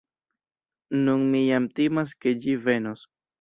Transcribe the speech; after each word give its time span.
Nun 1.01 1.25
mi 1.35 1.41
jam 1.49 1.67
timas 1.81 2.17
ke 2.23 2.35
ĝi 2.47 2.57
venos. 2.65 3.07